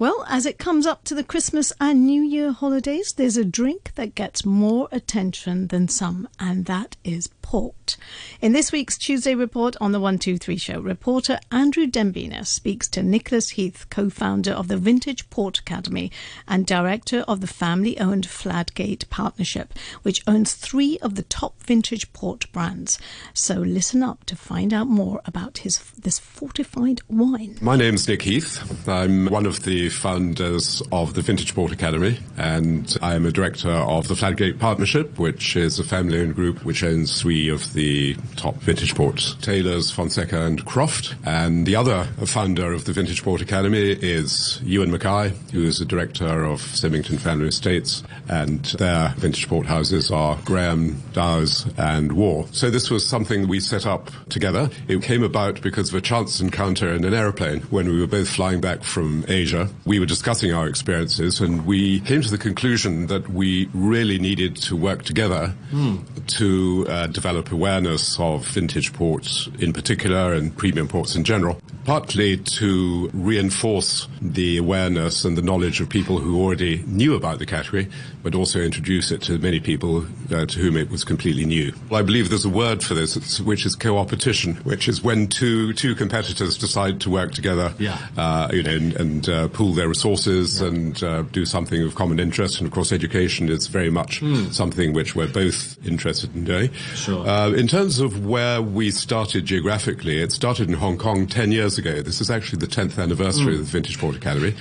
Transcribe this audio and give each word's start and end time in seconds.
Well, 0.00 0.24
as 0.28 0.46
it 0.46 0.58
comes 0.58 0.86
up 0.86 1.02
to 1.04 1.14
the 1.16 1.24
Christmas 1.24 1.72
and 1.80 2.06
New 2.06 2.22
Year 2.22 2.52
holidays, 2.52 3.12
there's 3.14 3.36
a 3.36 3.44
drink 3.44 3.90
that 3.96 4.14
gets 4.14 4.46
more 4.46 4.88
attention 4.92 5.66
than 5.66 5.88
some, 5.88 6.28
and 6.38 6.66
that 6.66 6.96
is 7.02 7.28
port. 7.48 7.96
In 8.42 8.52
this 8.52 8.72
week's 8.72 8.98
Chewsday 8.98 9.36
report 9.36 9.74
on 9.80 9.92
the 9.92 10.00
123 10.00 10.58
show, 10.58 10.80
reporter 10.80 11.38
Andrew 11.50 11.86
Dembina 11.86 12.44
speaks 12.46 12.86
to 12.88 13.02
Nicolas 13.02 13.50
Heath, 13.50 13.86
co 13.88 14.10
founder 14.10 14.52
of 14.52 14.68
the 14.68 14.76
Vintage 14.76 15.30
Port 15.30 15.58
Academy 15.58 16.12
and 16.46 16.66
director 16.66 17.24
of 17.26 17.40
the 17.40 17.46
family 17.46 17.98
owned 17.98 18.26
Fladgate 18.26 19.08
Partnership, 19.08 19.72
which 20.02 20.22
owns 20.26 20.52
three 20.52 20.98
of 20.98 21.14
the 21.14 21.22
top 21.22 21.62
vintage 21.62 22.12
port 22.12 22.52
brands. 22.52 22.98
So 23.32 23.54
listen 23.54 24.02
up 24.02 24.24
to 24.26 24.36
find 24.36 24.74
out 24.74 24.88
more 24.88 25.22
about 25.24 25.58
his 25.58 25.78
this 25.92 26.18
fortified 26.18 27.00
wine. 27.08 27.56
My 27.62 27.76
name's 27.76 28.06
Nick 28.06 28.22
Heath. 28.22 28.86
I'm 28.86 29.24
one 29.24 29.46
of 29.46 29.62
the 29.62 29.88
founders 29.88 30.82
of 30.92 31.14
the 31.14 31.22
Vintage 31.22 31.54
Port 31.54 31.72
Academy, 31.72 32.18
and 32.36 32.94
I'm 33.00 33.24
a 33.24 33.32
director 33.32 33.70
of 33.70 34.06
the 34.08 34.14
Fladgate 34.14 34.58
Partnership, 34.58 35.18
which 35.18 35.56
is 35.56 35.78
a 35.78 35.84
family 35.84 36.20
owned 36.20 36.34
group 36.34 36.62
which 36.62 36.84
owns 36.84 37.18
three 37.18 37.37
of 37.46 37.72
the 37.74 38.16
top 38.34 38.56
vintage 38.56 38.96
ports, 38.96 39.36
Taylor's, 39.40 39.92
Fonseca 39.92 40.44
and 40.44 40.64
Croft. 40.64 41.14
And 41.24 41.64
the 41.64 41.76
other 41.76 42.04
founder 42.26 42.72
of 42.72 42.84
the 42.84 42.92
Vintage 42.92 43.22
Port 43.22 43.40
Academy 43.40 43.92
is 43.92 44.60
Ewan 44.64 44.90
Mackay, 44.90 45.32
who 45.52 45.62
is 45.62 45.78
the 45.78 45.84
director 45.84 46.44
of 46.44 46.60
Symington 46.60 47.18
Family 47.18 47.48
Estates. 47.48 48.02
And 48.28 48.64
their 48.64 49.10
vintage 49.16 49.48
port 49.48 49.66
houses 49.66 50.10
are 50.10 50.36
Graham, 50.44 51.00
Dow's 51.12 51.66
and 51.78 52.12
Warre. 52.12 52.46
So 52.50 52.70
this 52.70 52.90
was 52.90 53.06
something 53.06 53.46
we 53.46 53.60
set 53.60 53.86
up 53.86 54.10
together. 54.28 54.68
It 54.88 55.02
came 55.02 55.22
about 55.22 55.62
because 55.62 55.90
of 55.90 55.94
a 55.94 56.00
chance 56.00 56.40
encounter 56.40 56.92
in 56.92 57.04
an 57.04 57.14
aeroplane 57.14 57.60
when 57.70 57.88
we 57.88 58.00
were 58.00 58.06
both 58.08 58.28
flying 58.28 58.60
back 58.60 58.82
from 58.82 59.24
Asia. 59.28 59.68
We 59.84 60.00
were 60.00 60.06
discussing 60.06 60.52
our 60.52 60.66
experiences 60.66 61.40
and 61.40 61.66
we 61.66 62.00
came 62.00 62.22
to 62.22 62.30
the 62.30 62.38
conclusion 62.38 63.06
that 63.06 63.28
we 63.28 63.68
really 63.74 64.18
needed 64.18 64.56
to 64.56 64.76
work 64.76 65.02
together 65.02 65.54
mm. 65.70 66.26
to 66.38 66.86
uh, 66.88 67.06
develop 67.06 67.27
develop 67.28 67.52
awareness 67.52 68.18
of 68.18 68.46
vintage 68.46 68.90
ports 68.94 69.50
in 69.58 69.70
particular 69.70 70.32
and 70.32 70.56
premium 70.56 70.88
ports 70.88 71.14
in 71.14 71.24
general, 71.24 71.60
partly 71.88 72.36
to 72.36 73.08
reinforce 73.14 74.08
the 74.20 74.58
awareness 74.58 75.24
and 75.24 75.38
the 75.38 75.42
knowledge 75.42 75.80
of 75.80 75.88
people 75.88 76.18
who 76.18 76.38
already 76.38 76.84
knew 76.86 77.14
about 77.14 77.38
the 77.38 77.46
category, 77.46 77.88
but 78.22 78.34
also 78.34 78.60
introduce 78.60 79.10
it 79.10 79.22
to 79.22 79.38
many 79.38 79.58
people 79.58 80.04
uh, 80.30 80.44
to 80.44 80.58
whom 80.58 80.76
it 80.76 80.90
was 80.90 81.02
completely 81.02 81.46
new. 81.46 81.72
Well, 81.88 81.98
I 81.98 82.02
believe 82.02 82.28
there's 82.28 82.44
a 82.44 82.50
word 82.50 82.84
for 82.84 82.92
this, 82.92 83.40
which 83.40 83.64
is 83.64 83.74
co-opetition, 83.74 84.56
which 84.64 84.86
is 84.86 85.02
when 85.02 85.28
two 85.28 85.72
two 85.72 85.94
competitors 85.94 86.58
decide 86.58 87.00
to 87.00 87.10
work 87.10 87.32
together, 87.32 87.72
yeah. 87.78 87.96
uh, 88.18 88.50
you 88.52 88.62
know, 88.62 88.70
and, 88.70 88.92
and 89.00 89.28
uh, 89.30 89.48
pool 89.48 89.72
their 89.72 89.88
resources 89.88 90.60
yeah. 90.60 90.68
and 90.68 91.02
uh, 91.02 91.22
do 91.22 91.46
something 91.46 91.82
of 91.82 91.94
common 91.94 92.20
interest. 92.20 92.58
And 92.58 92.66
of 92.66 92.72
course, 92.74 92.92
education 92.92 93.48
is 93.48 93.66
very 93.66 93.88
much 93.88 94.20
mm. 94.20 94.52
something 94.52 94.92
which 94.92 95.16
we're 95.16 95.32
both 95.32 95.78
interested 95.86 96.36
in 96.36 96.44
doing. 96.44 96.70
Sure. 96.94 97.26
Uh, 97.26 97.52
in 97.52 97.66
terms 97.66 97.98
of 97.98 98.26
where 98.26 98.60
we 98.60 98.90
started 98.90 99.46
geographically, 99.46 100.20
it 100.20 100.32
started 100.32 100.68
in 100.68 100.74
Hong 100.74 100.98
Kong 100.98 101.26
10 101.26 101.50
years 101.50 101.77
ago. 101.78 102.02
This 102.02 102.20
is 102.20 102.30
actually 102.30 102.58
the 102.58 102.66
10th 102.66 103.02
anniversary 103.02 103.54
mm. 103.54 103.60
of 103.60 103.66
the 103.66 103.72
Vintage 103.72 103.98
Port 103.98 104.16
Academy. 104.16 104.54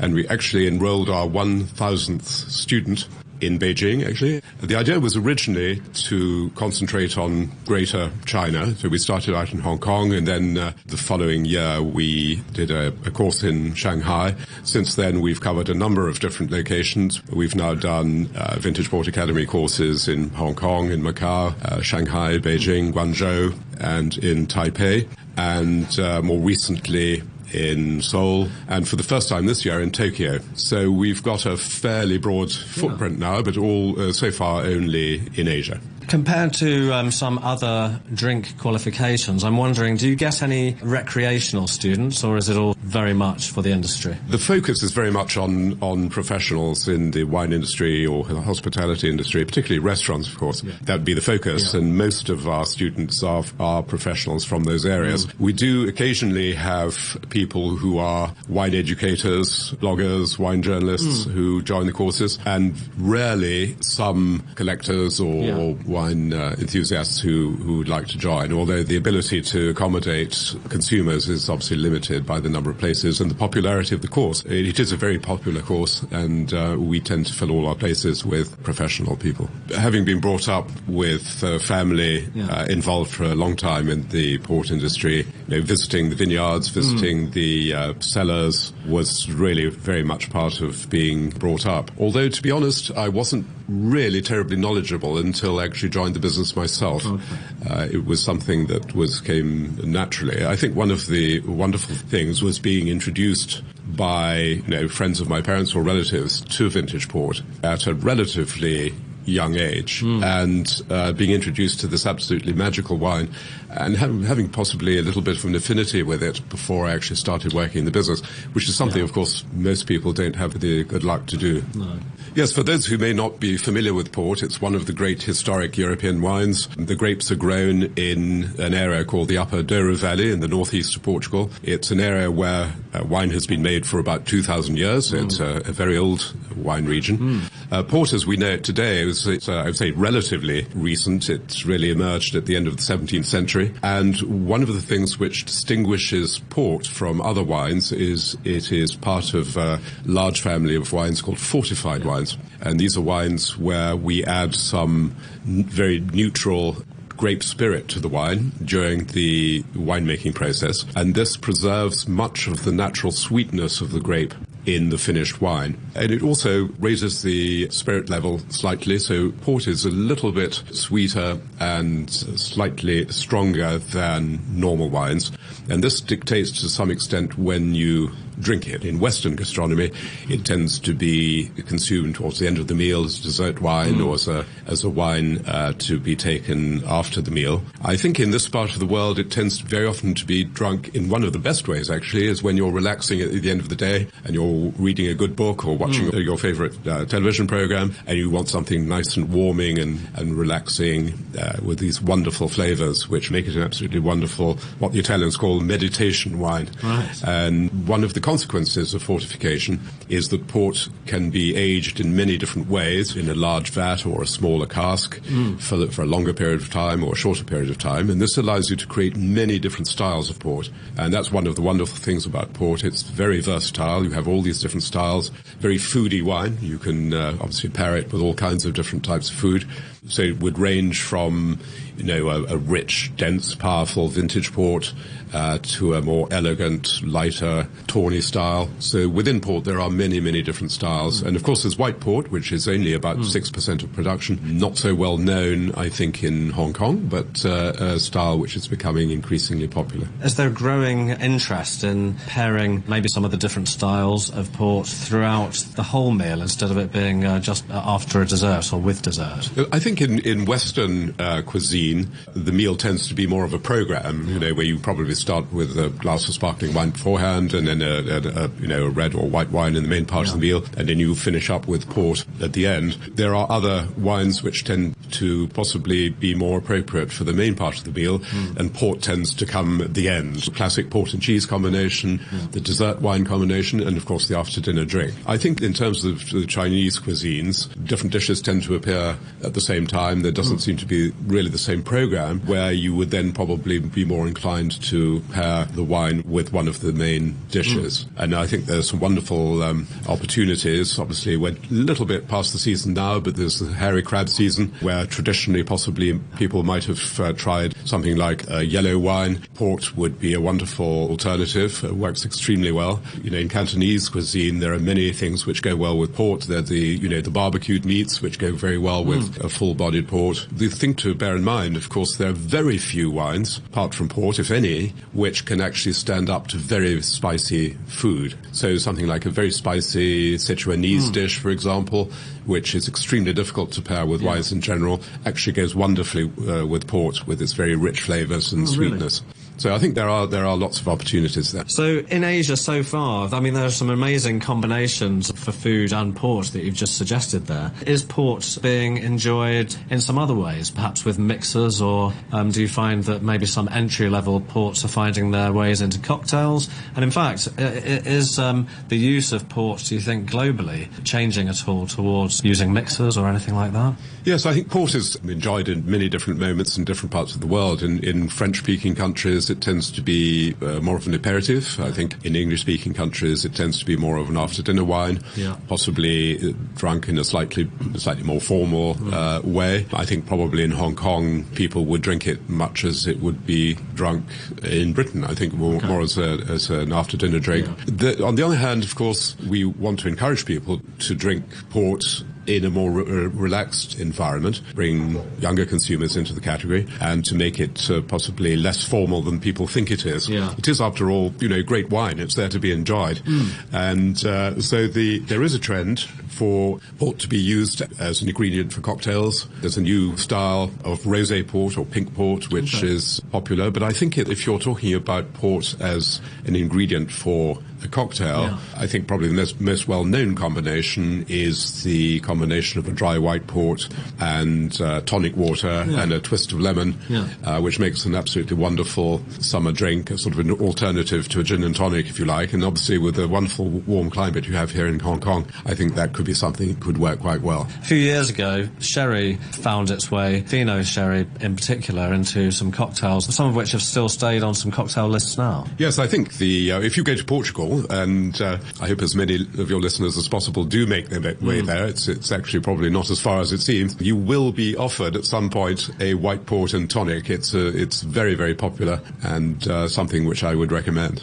And 0.00 0.14
we 0.14 0.26
actually 0.28 0.66
enrolled 0.66 1.08
our 1.08 1.26
1,000th 1.26 2.22
student 2.22 3.06
in 3.40 3.58
Beijing, 3.58 4.06
actually. 4.06 4.40
The 4.60 4.76
idea 4.76 5.00
was 5.00 5.16
originally 5.16 5.80
to 6.08 6.50
concentrate 6.54 7.18
on 7.18 7.50
Greater 7.66 8.10
China. 8.24 8.74
So 8.76 8.88
we 8.88 8.98
started 8.98 9.34
out 9.34 9.52
in 9.52 9.60
Hong 9.60 9.78
Kong, 9.78 10.12
and 10.12 10.26
then 10.26 10.58
uh, 10.58 10.72
the 10.86 10.96
following 10.96 11.44
year 11.44 11.82
we 11.82 12.36
did 12.52 12.70
a, 12.70 12.88
a, 13.04 13.10
course 13.10 13.42
in 13.42 13.74
Shanghai. 13.74 14.34
Since 14.62 14.96
then, 14.96 15.20
we've 15.20 15.40
covered 15.40 15.68
a 15.68 15.74
number 15.74 16.08
of 16.08 16.20
different 16.20 16.50
locations. 16.50 17.24
We've 17.28 17.54
now 17.54 17.74
done 17.74 18.30
uh, 18.36 18.56
Vintage 18.58 18.90
Port 18.90 19.08
Academy 19.08 19.46
courses 19.46 20.08
in 20.08 20.30
Hong 20.30 20.54
Kong, 20.54 20.90
in 20.90 21.02
Macau, 21.02 21.54
uh, 21.64 21.80
Shanghai, 21.82 22.38
Beijing, 22.38 22.92
Guangzhou, 22.92 23.56
and 23.80 24.16
in 24.18 24.46
Taipei. 24.46 25.08
And 25.36 25.98
uh, 25.98 26.22
more 26.22 26.38
recently, 26.38 27.22
in 27.52 28.02
Seoul, 28.02 28.48
and 28.68 28.88
for 28.88 28.96
the 28.96 29.02
first 29.02 29.28
time 29.28 29.46
this 29.46 29.64
year 29.64 29.80
in 29.80 29.90
Tokyo. 29.90 30.38
So 30.54 30.90
we've 30.90 31.22
got 31.22 31.46
a 31.46 31.56
fairly 31.56 32.18
broad 32.18 32.52
footprint 32.52 33.18
yeah. 33.18 33.30
now, 33.30 33.42
but 33.42 33.56
all 33.56 34.00
uh, 34.00 34.12
so 34.12 34.30
far 34.30 34.62
only 34.62 35.22
in 35.34 35.48
Asia. 35.48 35.80
Compared 36.06 36.52
to 36.54 36.92
um, 36.92 37.10
some 37.10 37.38
other 37.38 38.00
drink 38.12 38.58
qualifications, 38.58 39.42
I'm 39.42 39.56
wondering, 39.56 39.96
do 39.96 40.08
you 40.08 40.16
get 40.16 40.42
any 40.42 40.76
recreational 40.82 41.66
students, 41.66 42.22
or 42.22 42.36
is 42.36 42.48
it 42.48 42.56
all 42.56 42.73
very 42.84 43.14
much 43.14 43.50
for 43.50 43.62
the 43.62 43.70
industry? 43.70 44.16
The 44.28 44.38
focus 44.38 44.82
is 44.82 44.92
very 44.92 45.10
much 45.10 45.36
on, 45.36 45.78
on 45.82 46.10
professionals 46.10 46.86
in 46.86 47.10
the 47.10 47.24
wine 47.24 47.52
industry 47.52 48.06
or 48.06 48.24
the 48.24 48.40
hospitality 48.40 49.08
industry, 49.08 49.44
particularly 49.44 49.78
restaurants, 49.78 50.28
of 50.28 50.38
course. 50.38 50.62
Yeah. 50.62 50.72
That 50.82 50.94
would 50.94 51.04
be 51.04 51.14
the 51.14 51.20
focus, 51.20 51.72
yeah. 51.72 51.80
and 51.80 51.96
most 51.96 52.28
of 52.28 52.46
our 52.48 52.66
students 52.66 53.22
are, 53.22 53.44
are 53.58 53.82
professionals 53.82 54.44
from 54.44 54.64
those 54.64 54.84
areas. 54.84 55.26
Mm. 55.26 55.40
We 55.40 55.52
do 55.52 55.88
occasionally 55.88 56.54
have 56.54 57.16
people 57.30 57.76
who 57.76 57.98
are 57.98 58.34
wine 58.48 58.74
educators, 58.74 59.72
bloggers, 59.80 60.38
wine 60.38 60.62
journalists 60.62 61.24
mm. 61.24 61.32
who 61.32 61.62
join 61.62 61.86
the 61.86 61.92
courses, 61.92 62.38
and 62.44 62.74
rarely 62.98 63.76
some 63.80 64.44
collectors 64.54 65.20
or, 65.20 65.44
yeah. 65.44 65.56
or 65.56 65.74
wine 65.86 66.32
uh, 66.32 66.54
enthusiasts 66.58 67.20
who, 67.20 67.52
who 67.56 67.78
would 67.78 67.88
like 67.88 68.08
to 68.08 68.18
join, 68.18 68.52
although 68.52 68.82
the 68.82 68.96
ability 68.96 69.40
to 69.40 69.70
accommodate 69.70 70.54
consumers 70.68 71.28
is 71.28 71.48
obviously 71.48 71.76
limited 71.76 72.26
by 72.26 72.40
the 72.40 72.48
number 72.48 72.73
of 72.74 72.80
places 72.80 73.20
and 73.20 73.30
the 73.30 73.34
popularity 73.34 73.94
of 73.94 74.02
the 74.02 74.08
course. 74.08 74.44
It, 74.44 74.74
is 74.80 74.92
a 74.92 74.96
very 74.96 75.18
popular 75.18 75.62
course, 75.62 76.02
and 76.10 76.52
uh, 76.52 76.76
we 76.78 77.00
tend 77.00 77.26
to 77.26 77.32
fill 77.32 77.52
all 77.52 77.66
our 77.66 77.74
places 77.74 78.24
with 78.24 78.60
professional 78.64 79.16
people. 79.16 79.48
Having 79.76 80.04
been 80.04 80.20
brought 80.20 80.48
up 80.48 80.68
with 80.88 81.42
a 81.42 81.58
family 81.58 82.28
yeah. 82.34 82.46
uh, 82.46 82.66
involved 82.66 83.12
for 83.12 83.24
a 83.24 83.34
long 83.34 83.54
time 83.56 83.88
in 83.88 84.08
the 84.08 84.38
port 84.38 84.70
industry, 84.70 85.18
you 85.18 85.26
know, 85.48 85.62
visiting 85.62 86.10
the 86.10 86.16
vineyards, 86.16 86.68
visiting 86.68 87.28
mm. 87.28 87.32
the 87.32 87.74
uh, 87.74 87.94
cellars 88.00 88.72
was 88.86 89.30
really 89.30 89.68
very 89.70 90.02
much 90.02 90.30
part 90.30 90.60
of 90.60 90.90
being 90.90 91.30
brought 91.30 91.66
up. 91.66 91.90
Although, 91.98 92.28
to 92.28 92.42
be 92.42 92.50
honest, 92.50 92.90
I 92.96 93.08
wasn't 93.08 93.46
really 93.68 94.20
terribly 94.20 94.56
knowledgeable 94.56 95.16
until 95.16 95.58
I 95.58 95.64
actually 95.64 95.88
joined 95.88 96.14
the 96.14 96.20
business 96.20 96.54
myself. 96.54 97.06
Okay. 97.06 97.22
Uh, 97.68 97.88
it 97.90 98.04
was 98.04 98.22
something 98.22 98.66
that 98.66 98.94
was 98.94 99.20
came 99.20 99.76
naturally. 99.84 100.44
I 100.44 100.56
think 100.56 100.76
one 100.76 100.90
of 100.90 101.06
the 101.06 101.40
wonderful 101.40 101.94
things 101.94 102.42
was 102.42 102.58
being 102.64 102.88
introduced 102.88 103.62
by 103.86 104.38
you 104.38 104.66
know 104.66 104.88
friends 104.88 105.20
of 105.20 105.28
my 105.28 105.42
parents 105.42 105.74
or 105.74 105.82
relatives 105.82 106.40
to 106.40 106.70
vintage 106.70 107.10
port 107.10 107.42
at 107.62 107.86
a 107.86 107.92
relatively 107.92 108.94
young 109.24 109.56
age 109.56 110.02
mm. 110.02 110.22
and 110.22 110.82
uh, 110.90 111.12
being 111.12 111.30
introduced 111.30 111.80
to 111.80 111.86
this 111.86 112.06
absolutely 112.06 112.52
magical 112.52 112.96
wine 112.96 113.28
and 113.70 113.96
having 113.96 114.48
possibly 114.48 114.98
a 114.98 115.02
little 115.02 115.22
bit 115.22 115.36
of 115.36 115.44
an 115.44 115.54
affinity 115.54 116.02
with 116.02 116.22
it 116.22 116.46
before 116.48 116.86
I 116.86 116.92
actually 116.92 117.16
started 117.16 117.52
working 117.52 117.80
in 117.80 117.84
the 117.84 117.90
business, 117.90 118.20
which 118.52 118.68
is 118.68 118.76
something, 118.76 118.98
yeah. 118.98 119.04
of 119.04 119.12
course, 119.12 119.44
most 119.52 119.86
people 119.86 120.12
don't 120.12 120.36
have 120.36 120.60
the 120.60 120.84
good 120.84 121.02
luck 121.02 121.26
to 121.26 121.36
do. 121.36 121.62
No. 121.74 121.98
Yes, 122.34 122.52
for 122.52 122.62
those 122.62 122.86
who 122.86 122.98
may 122.98 123.12
not 123.12 123.40
be 123.40 123.56
familiar 123.56 123.94
with 123.94 124.12
port, 124.12 124.42
it's 124.42 124.60
one 124.60 124.74
of 124.74 124.86
the 124.86 124.92
great 124.92 125.22
historic 125.22 125.76
European 125.76 126.20
wines. 126.20 126.68
The 126.76 126.96
grapes 126.96 127.30
are 127.30 127.36
grown 127.36 127.92
in 127.96 128.50
an 128.58 128.74
area 128.74 129.04
called 129.04 129.28
the 129.28 129.38
Upper 129.38 129.62
Douro 129.62 129.94
Valley 129.94 130.32
in 130.32 130.40
the 130.40 130.48
northeast 130.48 130.96
of 130.96 131.02
Portugal. 131.02 131.50
It's 131.62 131.90
an 131.90 132.00
area 132.00 132.30
where 132.30 132.72
uh, 132.92 133.04
wine 133.04 133.30
has 133.30 133.46
been 133.46 133.62
made 133.62 133.86
for 133.86 133.98
about 133.98 134.26
2,000 134.26 134.76
years. 134.76 135.12
Mm. 135.12 135.24
It's 135.24 135.40
a, 135.40 135.62
a, 135.68 135.72
very 135.72 135.96
old 135.96 136.34
wine 136.56 136.86
region. 136.86 137.18
Mm. 137.18 137.50
Uh, 137.70 137.82
port, 137.82 138.12
as 138.12 138.26
we 138.26 138.36
know 138.36 138.50
it 138.50 138.64
today, 138.64 139.00
is, 139.02 139.26
uh, 139.26 139.52
I 139.52 139.64
would 139.64 139.76
say, 139.76 139.90
relatively 139.92 140.66
recent. 140.74 141.28
It's 141.28 141.64
really 141.64 141.90
emerged 141.90 142.34
at 142.34 142.46
the 142.46 142.56
end 142.56 142.66
of 142.66 142.76
the 142.76 142.82
17th 142.82 143.26
century. 143.26 143.72
And 143.82 144.20
one 144.46 144.62
of 144.62 144.68
the 144.68 144.80
things 144.80 145.18
which 145.18 145.44
distinguishes 145.44 146.40
port 146.50 146.86
from 146.86 147.20
other 147.20 147.42
wines 147.42 147.92
is 147.92 148.36
it 148.44 148.72
is 148.72 148.94
part 148.94 149.34
of 149.34 149.56
a 149.56 149.80
large 150.04 150.40
family 150.40 150.76
of 150.76 150.92
wines 150.92 151.22
called 151.22 151.38
fortified 151.38 152.04
wines. 152.04 152.36
And 152.60 152.78
these 152.78 152.96
are 152.96 153.02
wines 153.02 153.58
where 153.58 153.96
we 153.96 154.24
add 154.24 154.54
some 154.54 155.16
very 155.44 156.00
neutral 156.00 156.76
grape 157.16 157.42
spirit 157.42 157.88
to 157.88 158.00
the 158.00 158.08
wine 158.08 158.52
during 158.64 159.04
the 159.06 159.62
winemaking 159.74 160.34
process, 160.34 160.84
and 160.96 161.14
this 161.14 161.36
preserves 161.36 162.08
much 162.08 162.46
of 162.46 162.64
the 162.64 162.72
natural 162.72 163.12
sweetness 163.12 163.80
of 163.80 163.92
the 163.92 164.00
grape 164.00 164.34
in 164.66 164.90
the 164.90 164.98
finished 164.98 165.40
wine. 165.40 165.76
And 165.94 166.10
it 166.10 166.22
also 166.22 166.68
raises 166.78 167.22
the 167.22 167.68
spirit 167.70 168.08
level 168.08 168.40
slightly, 168.48 168.98
so 168.98 169.32
port 169.42 169.66
is 169.66 169.84
a 169.84 169.90
little 169.90 170.32
bit 170.32 170.62
sweeter 170.72 171.40
and 171.60 172.10
slightly 172.10 173.06
stronger 173.08 173.78
than 173.78 174.40
normal 174.48 174.90
wines. 174.90 175.30
And 175.68 175.82
this 175.82 176.00
dictates 176.00 176.60
to 176.60 176.68
some 176.68 176.90
extent 176.90 177.38
when 177.38 177.74
you 177.74 178.12
drink 178.40 178.68
it. 178.68 178.84
In 178.84 179.00
Western 179.00 179.36
gastronomy, 179.36 179.90
it 180.28 180.44
tends 180.44 180.78
to 180.80 180.94
be 180.94 181.50
consumed 181.66 182.16
towards 182.16 182.38
the 182.38 182.46
end 182.46 182.58
of 182.58 182.68
the 182.68 182.74
meal 182.74 183.04
as 183.04 183.18
dessert 183.18 183.60
wine 183.60 183.94
mm. 183.94 184.06
or 184.06 184.14
as 184.14 184.28
a, 184.28 184.44
as 184.66 184.84
a 184.84 184.90
wine 184.90 185.44
uh, 185.46 185.72
to 185.78 185.98
be 185.98 186.16
taken 186.16 186.84
after 186.84 187.20
the 187.20 187.30
meal. 187.30 187.62
I 187.82 187.96
think 187.96 188.20
in 188.20 188.30
this 188.30 188.48
part 188.48 188.72
of 188.72 188.78
the 188.78 188.86
world, 188.86 189.18
it 189.18 189.30
tends 189.30 189.60
very 189.60 189.86
often 189.86 190.14
to 190.14 190.26
be 190.26 190.44
drunk 190.44 190.94
in 190.94 191.08
one 191.08 191.24
of 191.24 191.32
the 191.32 191.38
best 191.38 191.68
ways, 191.68 191.90
actually, 191.90 192.26
is 192.26 192.42
when 192.42 192.56
you're 192.56 192.72
relaxing 192.72 193.20
at 193.20 193.30
the 193.30 193.50
end 193.50 193.60
of 193.60 193.68
the 193.68 193.76
day 193.76 194.06
and 194.24 194.34
you're 194.34 194.72
reading 194.78 195.06
a 195.08 195.14
good 195.14 195.36
book 195.36 195.64
or 195.64 195.76
watching 195.76 196.10
mm. 196.10 196.24
your 196.24 196.38
favorite 196.38 196.74
uh, 196.86 197.04
television 197.04 197.46
program 197.46 197.92
and 198.06 198.18
you 198.18 198.30
want 198.30 198.48
something 198.48 198.88
nice 198.88 199.16
and 199.16 199.32
warming 199.32 199.78
and, 199.78 200.00
and 200.16 200.36
relaxing 200.36 201.14
uh, 201.38 201.58
with 201.62 201.78
these 201.78 202.00
wonderful 202.00 202.48
flavors, 202.48 203.08
which 203.08 203.30
make 203.30 203.46
it 203.46 203.56
an 203.56 203.62
absolutely 203.62 204.00
wonderful, 204.00 204.54
what 204.78 204.92
the 204.92 204.98
Italians 204.98 205.36
call 205.36 205.60
meditation 205.60 206.38
wine. 206.38 206.68
Right. 206.82 207.22
And 207.24 207.86
one 207.88 208.04
of 208.04 208.14
the 208.14 208.20
consequences 208.24 208.94
of 208.94 209.02
fortification 209.02 209.78
is 210.08 210.30
that 210.30 210.48
port 210.48 210.88
can 211.04 211.28
be 211.28 211.54
aged 211.54 212.00
in 212.00 212.16
many 212.16 212.38
different 212.38 212.66
ways 212.70 213.14
in 213.14 213.28
a 213.28 213.34
large 213.34 213.68
vat 213.68 214.06
or 214.06 214.22
a 214.22 214.26
smaller 214.26 214.64
cask 214.64 215.20
mm. 215.24 215.60
for, 215.60 215.86
for 215.88 216.00
a 216.00 216.06
longer 216.06 216.32
period 216.32 216.58
of 216.58 216.70
time 216.70 217.04
or 217.04 217.12
a 217.12 217.16
shorter 217.16 217.44
period 217.44 217.68
of 217.68 217.76
time. 217.76 218.08
And 218.08 218.22
this 218.22 218.38
allows 218.38 218.70
you 218.70 218.76
to 218.76 218.86
create 218.86 219.14
many 219.14 219.58
different 219.58 219.88
styles 219.88 220.30
of 220.30 220.38
port. 220.38 220.70
And 220.96 221.12
that's 221.12 221.30
one 221.30 221.46
of 221.46 221.54
the 221.54 221.60
wonderful 221.60 221.98
things 221.98 222.24
about 222.24 222.54
port. 222.54 222.82
It's 222.82 223.02
very 223.02 223.42
versatile. 223.42 224.04
You 224.04 224.12
have 224.12 224.26
all 224.26 224.40
these 224.40 224.58
different 224.58 224.84
styles. 224.84 225.28
Very 225.60 225.76
foody 225.76 226.22
wine. 226.22 226.56
You 226.62 226.78
can 226.78 227.12
uh, 227.12 227.36
obviously 227.42 227.68
pair 227.68 227.94
it 227.94 228.10
with 228.10 228.22
all 228.22 228.32
kinds 228.32 228.64
of 228.64 228.72
different 228.72 229.04
types 229.04 229.28
of 229.28 229.36
food. 229.36 229.66
So 230.08 230.22
it 230.22 230.40
would 230.40 230.58
range 230.58 231.02
from, 231.02 231.58
you 231.96 232.04
know, 232.04 232.28
a, 232.28 232.54
a 232.54 232.56
rich, 232.56 233.10
dense, 233.16 233.54
powerful 233.54 234.08
vintage 234.08 234.52
port 234.52 234.92
uh, 235.34 235.58
to 235.62 235.94
a 235.94 236.02
more 236.02 236.28
elegant, 236.30 237.02
lighter, 237.02 237.68
tawny 237.86 238.20
style. 238.20 238.70
So 238.78 239.08
within 239.08 239.40
port, 239.40 239.64
there 239.64 239.80
are 239.80 239.90
many, 239.90 240.20
many 240.20 240.42
different 240.42 240.70
styles. 240.70 241.22
And 241.22 241.36
of 241.36 241.42
course, 241.42 241.62
there's 241.62 241.76
white 241.76 242.00
port, 242.00 242.30
which 242.30 242.52
is 242.52 242.68
only 242.68 242.92
about 242.92 243.16
mm. 243.16 243.24
6% 243.24 243.82
of 243.82 243.92
production. 243.92 244.38
Not 244.44 244.78
so 244.78 244.94
well 244.94 245.18
known, 245.18 245.72
I 245.74 245.88
think, 245.88 246.22
in 246.22 246.50
Hong 246.50 246.72
Kong, 246.72 247.06
but 247.08 247.44
uh, 247.44 247.72
a 247.78 247.98
style 247.98 248.38
which 248.38 248.56
is 248.56 248.68
becoming 248.68 249.10
increasingly 249.10 249.66
popular. 249.66 250.06
Is 250.22 250.36
there 250.36 250.50
growing 250.50 251.10
interest 251.10 251.82
in 251.82 252.14
pairing 252.28 252.84
maybe 252.86 253.08
some 253.08 253.24
of 253.24 253.32
the 253.32 253.36
different 253.36 253.68
styles 253.68 254.30
of 254.30 254.52
port 254.52 254.86
throughout 254.86 255.54
the 255.74 255.82
whole 255.82 256.12
meal 256.12 256.42
instead 256.42 256.70
of 256.70 256.76
it 256.76 256.92
being 256.92 257.24
uh, 257.24 257.40
just 257.40 257.64
after 257.70 258.22
a 258.22 258.26
dessert 258.26 258.72
or 258.72 258.78
with 258.78 259.02
dessert? 259.02 259.50
I 259.72 259.80
think 259.80 259.93
in, 260.00 260.20
in 260.20 260.44
Western 260.44 261.14
uh, 261.18 261.42
cuisine, 261.42 262.08
the 262.34 262.52
meal 262.52 262.76
tends 262.76 263.08
to 263.08 263.14
be 263.14 263.26
more 263.26 263.44
of 263.44 263.52
a 263.52 263.58
program, 263.58 264.28
you 264.28 264.38
know, 264.38 264.54
where 264.54 264.64
you 264.64 264.78
probably 264.78 265.14
start 265.14 265.52
with 265.52 265.78
a 265.78 265.90
glass 265.90 266.28
of 266.28 266.34
sparkling 266.34 266.74
wine 266.74 266.90
beforehand, 266.90 267.54
and 267.54 267.66
then 267.66 267.82
a, 267.82 268.00
a, 268.00 268.44
a 268.44 268.50
you 268.60 268.66
know 268.66 268.84
a 268.86 268.90
red 268.90 269.14
or 269.14 269.28
white 269.28 269.50
wine 269.50 269.76
in 269.76 269.82
the 269.82 269.88
main 269.88 270.04
part 270.04 270.26
yeah. 270.26 270.34
of 270.34 270.40
the 270.40 270.46
meal, 270.46 270.64
and 270.76 270.88
then 270.88 270.98
you 270.98 271.14
finish 271.14 271.50
up 271.50 271.66
with 271.66 271.88
port 271.90 272.24
at 272.40 272.52
the 272.52 272.66
end. 272.66 272.92
There 273.14 273.34
are 273.34 273.50
other 273.50 273.88
wines 273.96 274.42
which 274.42 274.64
tend 274.64 274.94
to 275.12 275.48
possibly 275.48 276.08
be 276.08 276.34
more 276.34 276.58
appropriate 276.58 277.12
for 277.12 277.24
the 277.24 277.32
main 277.32 277.54
part 277.54 277.78
of 277.78 277.84
the 277.84 277.92
meal, 277.92 278.18
mm. 278.20 278.56
and 278.56 278.72
port 278.72 279.02
tends 279.02 279.34
to 279.34 279.46
come 279.46 279.80
at 279.80 279.94
the 279.94 280.08
end. 280.08 280.54
Classic 280.54 280.90
port 280.90 281.12
and 281.12 281.22
cheese 281.22 281.46
combination, 281.46 282.20
yeah. 282.32 282.46
the 282.50 282.60
dessert 282.60 283.00
wine 283.00 283.24
combination, 283.24 283.80
and 283.80 283.96
of 283.96 284.06
course 284.06 284.28
the 284.28 284.38
after 284.38 284.60
dinner 284.60 284.84
drink. 284.84 285.14
I 285.26 285.36
think 285.36 285.62
in 285.62 285.72
terms 285.72 286.04
of 286.04 286.30
the 286.30 286.46
Chinese 286.46 286.98
cuisines, 286.98 287.68
different 287.84 288.12
dishes 288.12 288.40
tend 288.40 288.62
to 288.64 288.74
appear 288.74 289.16
at 289.42 289.54
the 289.54 289.60
same 289.60 289.83
time. 289.86 290.22
There 290.22 290.32
doesn't 290.32 290.60
seem 290.60 290.76
to 290.78 290.86
be 290.86 291.12
really 291.26 291.50
the 291.50 291.58
same 291.58 291.82
program 291.82 292.40
where 292.40 292.72
you 292.72 292.94
would 292.94 293.10
then 293.10 293.32
probably 293.32 293.78
be 293.78 294.04
more 294.04 294.26
inclined 294.26 294.80
to 294.82 295.20
pair 295.32 295.64
the 295.66 295.84
wine 295.84 296.22
with 296.26 296.52
one 296.52 296.68
of 296.68 296.80
the 296.80 296.92
main 296.92 297.36
dishes. 297.50 298.04
Mm. 298.04 298.22
And 298.22 298.34
I 298.34 298.46
think 298.46 298.66
there's 298.66 298.90
some 298.90 299.00
wonderful 299.00 299.62
um, 299.62 299.86
opportunities. 300.08 300.98
Obviously, 300.98 301.36
we're 301.36 301.52
a 301.52 301.56
little 301.70 302.06
bit 302.06 302.28
past 302.28 302.52
the 302.52 302.58
season 302.58 302.94
now, 302.94 303.20
but 303.20 303.36
there's 303.36 303.60
the 303.60 303.72
hairy 303.72 304.02
crab 304.02 304.28
season 304.28 304.72
where 304.80 305.06
traditionally 305.06 305.62
possibly 305.62 306.18
people 306.36 306.62
might 306.62 306.84
have 306.84 307.20
uh, 307.20 307.32
tried 307.32 307.74
something 307.86 308.16
like 308.16 308.48
a 308.50 308.64
yellow 308.64 308.98
wine. 308.98 309.40
Port 309.54 309.96
would 309.96 310.20
be 310.20 310.34
a 310.34 310.40
wonderful 310.40 311.08
alternative. 311.10 311.84
It 311.84 311.96
works 311.96 312.24
extremely 312.24 312.72
well. 312.72 313.02
You 313.22 313.30
know, 313.30 313.38
in 313.38 313.48
Cantonese 313.48 314.08
cuisine, 314.08 314.60
there 314.60 314.72
are 314.72 314.78
many 314.78 315.12
things 315.12 315.46
which 315.46 315.62
go 315.62 315.76
well 315.76 315.96
with 315.98 316.14
port. 316.14 316.42
There 316.42 316.58
are 316.58 316.62
the, 316.62 316.78
you 316.78 317.08
know, 317.08 317.20
the 317.20 317.30
barbecued 317.30 317.84
meats, 317.84 318.22
which 318.22 318.38
go 318.38 318.52
very 318.52 318.78
well 318.78 319.04
with 319.04 319.34
mm. 319.36 319.44
a 319.44 319.48
full-bodied 319.74 320.08
port. 320.08 320.46
The 320.52 320.68
thing 320.68 320.94
to 320.96 321.14
bear 321.14 321.34
in 321.34 321.42
mind, 321.42 321.76
of 321.76 321.88
course, 321.88 322.16
there 322.16 322.28
are 322.28 322.32
very 322.32 322.78
few 322.78 323.10
wines, 323.10 323.58
apart 323.58 323.92
from 323.94 324.08
port, 324.08 324.38
if 324.38 324.50
any, 324.50 324.92
which 325.12 325.44
can 325.46 325.60
actually 325.60 325.94
stand 325.94 326.30
up 326.30 326.46
to 326.48 326.56
very 326.56 327.02
spicy 327.02 327.76
food. 327.86 328.34
So 328.52 328.76
something 328.78 329.06
like 329.06 329.26
a 329.26 329.30
very 329.30 329.50
spicy 329.50 330.36
Sichuanese 330.36 331.08
mm. 331.08 331.12
dish, 331.12 331.38
for 331.38 331.50
example, 331.50 332.10
which 332.46 332.74
is 332.74 332.86
extremely 332.88 333.32
difficult 333.32 333.72
to 333.72 333.82
pair 333.82 334.06
with 334.06 334.20
yeah. 334.22 334.28
wines 334.28 334.52
in 334.52 334.60
general, 334.60 335.00
actually 335.26 335.54
goes 335.54 335.74
wonderfully 335.74 336.30
uh, 336.48 336.64
with 336.64 336.86
port 336.86 337.26
with 337.26 337.42
its 337.42 337.52
very 337.52 337.74
rich 337.74 338.02
flavors 338.02 338.52
and 338.52 338.62
oh, 338.62 338.70
sweetness. 338.70 339.22
Really? 339.22 339.43
So 339.56 339.74
I 339.74 339.78
think 339.78 339.94
there 339.94 340.08
are 340.08 340.26
there 340.26 340.46
are 340.46 340.56
lots 340.56 340.80
of 340.80 340.88
opportunities 340.88 341.52
there. 341.52 341.64
So 341.68 341.98
in 342.08 342.24
Asia 342.24 342.56
so 342.56 342.82
far, 342.82 343.28
I 343.32 343.40
mean, 343.40 343.54
there 343.54 343.64
are 343.64 343.70
some 343.70 343.90
amazing 343.90 344.40
combinations 344.40 345.30
for 345.38 345.52
food 345.52 345.92
and 345.92 346.14
port 346.14 346.46
that 346.48 346.64
you've 346.64 346.74
just 346.74 346.98
suggested 346.98 347.46
there. 347.46 347.72
Is 347.86 348.02
port 348.02 348.58
being 348.62 348.98
enjoyed 348.98 349.74
in 349.90 350.00
some 350.00 350.18
other 350.18 350.34
ways, 350.34 350.70
perhaps 350.70 351.04
with 351.04 351.18
mixers, 351.18 351.80
or 351.80 352.12
um, 352.32 352.50
do 352.50 352.60
you 352.60 352.68
find 352.68 353.04
that 353.04 353.22
maybe 353.22 353.46
some 353.46 353.68
entry 353.70 354.08
level 354.08 354.40
ports 354.40 354.84
are 354.84 354.88
finding 354.88 355.30
their 355.30 355.52
ways 355.52 355.80
into 355.80 355.98
cocktails? 355.98 356.68
And 356.96 357.04
in 357.04 357.10
fact, 357.10 357.48
is 357.58 358.38
um, 358.38 358.66
the 358.88 358.96
use 358.96 359.32
of 359.32 359.48
port, 359.48 359.84
do 359.84 359.94
you 359.94 360.00
think, 360.00 360.30
globally 360.30 360.88
changing 361.04 361.48
at 361.48 361.68
all 361.68 361.86
towards 361.86 362.42
using 362.44 362.72
mixers 362.72 363.16
or 363.16 363.28
anything 363.28 363.54
like 363.54 363.72
that? 363.72 363.94
Yes, 364.24 364.46
I 364.46 364.54
think 364.54 364.70
port 364.70 364.94
is 364.94 365.16
enjoyed 365.16 365.68
in 365.68 365.88
many 365.88 366.08
different 366.08 366.40
moments 366.40 366.78
in 366.78 366.84
different 366.84 367.12
parts 367.12 367.34
of 367.34 367.40
the 367.40 367.46
world. 367.46 367.82
In, 367.82 368.02
in 368.02 368.28
French 368.28 368.58
speaking 368.58 368.94
countries, 368.94 369.43
it 369.50 369.60
tends 369.60 369.90
to 369.92 370.02
be 370.02 370.54
uh, 370.62 370.80
more 370.80 370.96
of 370.96 371.06
an 371.06 371.14
aperitif. 371.14 371.78
I 371.80 371.92
think 371.92 372.24
in 372.24 372.36
English 372.36 372.62
speaking 372.62 372.94
countries, 372.94 373.44
it 373.44 373.54
tends 373.54 373.78
to 373.80 373.84
be 373.84 373.96
more 373.96 374.16
of 374.16 374.28
an 374.28 374.36
after 374.36 374.62
dinner 374.62 374.84
wine, 374.84 375.20
yeah. 375.36 375.56
possibly 375.68 376.36
uh, 376.36 376.52
drunk 376.74 377.08
in 377.08 377.18
a 377.18 377.24
slightly, 377.24 377.70
slightly 377.96 378.24
more 378.24 378.40
formal 378.40 378.94
mm. 378.94 379.12
uh, 379.12 379.40
way. 379.46 379.86
I 379.92 380.04
think 380.04 380.26
probably 380.26 380.64
in 380.64 380.70
Hong 380.70 380.96
Kong, 380.96 381.44
people 381.54 381.84
would 381.86 382.02
drink 382.02 382.26
it 382.26 382.48
much 382.48 382.84
as 382.84 383.06
it 383.06 383.20
would 383.20 383.46
be 383.46 383.74
drunk 383.94 384.24
in 384.62 384.92
Britain. 384.92 385.24
I 385.24 385.34
think 385.34 385.54
more, 385.54 385.76
okay. 385.76 385.86
more 385.86 386.00
as, 386.00 386.18
a, 386.18 386.38
as 386.48 386.70
an 386.70 386.92
after 386.92 387.16
dinner 387.16 387.38
drink. 387.38 387.66
Yeah. 387.66 387.84
The, 387.86 388.24
on 388.24 388.34
the 388.34 388.42
other 388.42 388.56
hand, 388.56 388.84
of 388.84 388.94
course, 388.94 389.36
we 389.46 389.64
want 389.64 390.00
to 390.00 390.08
encourage 390.08 390.44
people 390.46 390.80
to 391.00 391.14
drink 391.14 391.44
port 391.70 392.24
in 392.46 392.64
a 392.64 392.70
more 392.70 392.90
re- 392.90 393.26
relaxed 393.26 393.98
environment, 393.98 394.60
bring 394.74 395.22
younger 395.40 395.66
consumers 395.66 396.16
into 396.16 396.32
the 396.32 396.40
category, 396.40 396.86
and 397.00 397.24
to 397.24 397.34
make 397.34 397.60
it 397.60 397.90
uh, 397.90 398.02
possibly 398.02 398.56
less 398.56 398.84
formal 398.84 399.22
than 399.22 399.40
people 399.40 399.66
think 399.66 399.90
it 399.90 400.06
is. 400.06 400.28
Yeah. 400.28 400.54
It 400.58 400.68
is, 400.68 400.80
after 400.80 401.10
all, 401.10 401.32
you 401.40 401.48
know, 401.48 401.62
great 401.62 401.90
wine. 401.90 402.18
It's 402.18 402.34
there 402.34 402.48
to 402.48 402.58
be 402.58 402.72
enjoyed, 402.72 403.18
mm. 403.18 403.52
and 403.72 404.24
uh, 404.24 404.60
so 404.60 404.86
the 404.86 405.18
there 405.20 405.42
is 405.42 405.54
a 405.54 405.58
trend 405.58 406.06
for 406.34 406.80
port 406.98 407.18
to 407.20 407.28
be 407.28 407.38
used 407.38 407.82
as 408.00 408.22
an 408.22 408.28
ingredient 408.28 408.72
for 408.72 408.80
cocktails. 408.80 409.46
There's 409.60 409.76
a 409.76 409.82
new 409.82 410.16
style 410.16 410.70
of 410.84 411.00
rosé 411.00 411.46
port 411.46 411.78
or 411.78 411.84
pink 411.84 412.14
port, 412.14 412.50
which 412.50 412.76
okay. 412.76 412.88
is 412.88 413.20
popular. 413.30 413.70
But 413.70 413.82
I 413.82 413.92
think 413.92 414.18
if 414.18 414.46
you're 414.46 414.58
talking 414.58 414.94
about 414.94 415.32
port 415.34 415.76
as 415.80 416.20
an 416.46 416.56
ingredient 416.56 417.10
for 417.10 417.58
a 417.82 417.88
cocktail, 417.88 418.44
yeah. 418.44 418.58
I 418.76 418.86
think 418.86 419.06
probably 419.06 419.28
the 419.28 419.34
most, 419.34 419.60
most 419.60 419.86
well-known 419.86 420.34
combination 420.34 421.26
is 421.28 421.82
the 421.84 422.20
combination 422.20 422.78
of 422.78 422.88
a 422.88 422.92
dry 422.92 423.18
white 423.18 423.46
port 423.46 423.88
and 424.20 424.80
uh, 424.80 425.02
tonic 425.02 425.36
water 425.36 425.84
yeah. 425.86 426.02
and 426.02 426.12
a 426.12 426.20
twist 426.20 426.52
of 426.52 426.60
lemon, 426.60 426.98
yeah. 427.08 427.28
uh, 427.44 427.60
which 427.60 427.78
makes 427.78 428.04
an 428.06 428.14
absolutely 428.14 428.56
wonderful 428.56 429.22
summer 429.40 429.72
drink, 429.72 430.10
a 430.10 430.18
sort 430.18 430.34
of 430.34 430.40
an 430.40 430.50
alternative 430.50 431.28
to 431.28 431.40
a 431.40 431.42
gin 431.42 431.62
and 431.62 431.76
tonic, 431.76 432.06
if 432.08 432.18
you 432.18 432.24
like. 432.24 432.52
And 432.52 432.64
obviously, 432.64 432.98
with 432.98 433.16
the 433.16 433.28
wonderful 433.28 433.68
warm 433.68 434.10
climate 434.10 434.46
you 434.46 434.54
have 434.54 434.70
here 434.70 434.86
in 434.86 434.98
Hong 435.00 435.20
Kong, 435.20 435.46
I 435.66 435.74
think 435.74 435.94
that 435.94 436.12
could 436.12 436.23
be 436.24 436.34
something 436.34 436.68
that 436.68 436.80
could 436.80 436.98
work 436.98 437.20
quite 437.20 437.42
well. 437.42 437.68
A 437.80 437.84
few 437.84 437.96
years 437.96 438.30
ago, 438.30 438.68
sherry 438.80 439.36
found 439.36 439.90
its 439.90 440.10
way, 440.10 440.42
Fino 440.42 440.82
sherry 440.82 441.26
in 441.40 441.56
particular, 441.56 442.12
into 442.12 442.50
some 442.50 442.72
cocktails, 442.72 443.32
some 443.34 443.48
of 443.48 443.54
which 443.54 443.72
have 443.72 443.82
still 443.82 444.08
stayed 444.08 444.42
on 444.42 444.54
some 444.54 444.70
cocktail 444.70 445.08
lists 445.08 445.38
now. 445.38 445.66
Yes, 445.78 445.98
I 445.98 446.06
think 446.06 446.34
the 446.38 446.72
uh, 446.72 446.80
if 446.80 446.96
you 446.96 447.04
go 447.04 447.14
to 447.14 447.24
Portugal, 447.24 447.84
and 447.90 448.40
uh, 448.40 448.58
I 448.80 448.88
hope 448.88 449.02
as 449.02 449.14
many 449.14 449.36
of 449.36 449.70
your 449.70 449.80
listeners 449.80 450.16
as 450.16 450.28
possible 450.28 450.64
do 450.64 450.86
make 450.86 451.08
their 451.08 451.20
way 451.20 451.62
mm. 451.62 451.66
there. 451.66 451.86
It's, 451.86 452.08
it's 452.08 452.32
actually 452.32 452.60
probably 452.60 452.90
not 452.90 453.10
as 453.10 453.20
far 453.20 453.40
as 453.40 453.52
it 453.52 453.60
seems. 453.60 454.00
You 454.00 454.16
will 454.16 454.52
be 454.52 454.76
offered 454.76 455.16
at 455.16 455.24
some 455.24 455.50
point 455.50 455.90
a 456.00 456.14
white 456.14 456.46
port 456.46 456.74
and 456.74 456.90
tonic. 456.90 457.30
It's, 457.30 457.54
uh, 457.54 457.72
it's 457.74 458.02
very, 458.02 458.34
very 458.34 458.54
popular 458.54 459.00
and 459.22 459.66
uh, 459.68 459.88
something 459.88 460.24
which 460.24 460.44
I 460.44 460.54
would 460.54 460.72
recommend. 460.72 461.22